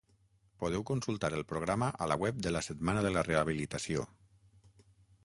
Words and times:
Podeu 0.61 0.85
consultar 0.91 1.29
el 1.39 1.43
programa 1.51 1.89
a 2.05 2.07
la 2.13 2.17
web 2.23 2.39
de 2.47 2.53
la 2.57 2.63
Setmana 2.69 3.05
de 3.09 3.13
la 3.19 3.25
Rehabilitació. 3.29 4.07